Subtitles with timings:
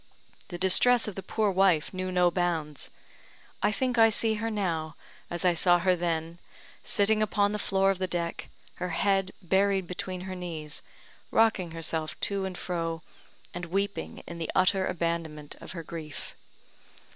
[0.47, 2.89] The distress of the poor wife knew no bounds.
[3.61, 4.95] I think I see her now,
[5.29, 6.39] as I saw her then,
[6.83, 10.81] sitting upon the floor of the deck, her head buried between her knees,
[11.29, 13.03] rocking herself to and fro,
[13.53, 16.33] and weeping in the utter abandonment of her grief.